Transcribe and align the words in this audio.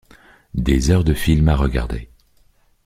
Des 0.55 0.89
heures 0.89 1.03
de 1.03 1.13
films 1.13 1.47
à 1.49 1.55
regarder. 1.55 2.09